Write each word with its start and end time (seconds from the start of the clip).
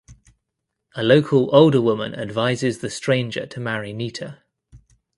A 0.95 1.03
local 1.03 1.53
older 1.55 1.79
woman 1.79 2.15
advises 2.15 2.79
the 2.79 2.89
stranger 2.89 3.45
to 3.45 3.59
marry 3.59 3.93
Nita. 3.93 4.41